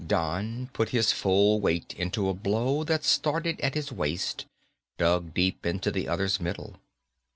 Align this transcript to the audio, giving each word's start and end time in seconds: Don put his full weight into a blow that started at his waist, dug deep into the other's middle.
Don 0.03 0.67
put 0.73 0.89
his 0.89 1.11
full 1.11 1.59
weight 1.61 1.93
into 1.95 2.27
a 2.27 2.33
blow 2.33 2.83
that 2.83 3.03
started 3.03 3.61
at 3.61 3.75
his 3.75 3.91
waist, 3.91 4.47
dug 4.97 5.31
deep 5.35 5.63
into 5.63 5.91
the 5.91 6.07
other's 6.07 6.39
middle. 6.41 6.77